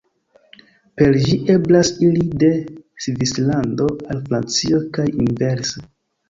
Per 1.01 1.17
ĝi 1.25 1.35
eblas 1.55 1.91
iri 2.07 2.23
de 2.43 2.49
Svislando 3.05 3.87
al 4.15 4.23
Francio 4.31 4.81
kaj 4.99 5.07
inverse. 5.27 5.87